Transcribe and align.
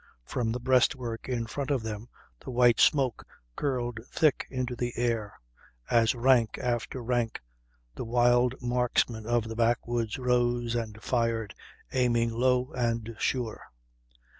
From 0.25 0.51
the 0.51 0.59
breastwork 0.59 1.29
in 1.29 1.45
front 1.45 1.69
of 1.69 1.83
them 1.83 2.07
the 2.43 2.49
white 2.49 2.79
smoke 2.79 3.23
curled 3.55 3.99
thick 4.11 4.47
into 4.49 4.75
the 4.75 4.93
air, 4.95 5.39
as 5.91 6.15
rank 6.15 6.57
after 6.57 7.03
rank 7.03 7.39
the 7.93 8.03
wild 8.03 8.59
marksmen 8.63 9.27
of 9.27 9.47
the 9.47 9.55
backwoods 9.55 10.17
rose 10.17 10.73
and 10.73 10.99
fired, 11.03 11.53
aiming 11.91 12.31
low 12.33 12.71
and 12.73 13.15
sure. 13.19 13.61